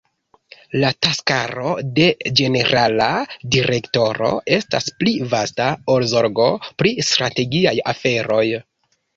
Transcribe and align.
La 0.83 0.87
taskaro 1.07 1.73
de 1.99 2.07
Ĝenerala 2.39 3.09
Direktoro 3.57 4.31
estas 4.57 4.89
pli 5.03 5.15
vasta 5.35 5.69
ol 5.97 6.07
zorgo 6.15 6.49
pri 6.81 6.95
strategiaj 7.13 7.77
aferoj. 7.95 8.45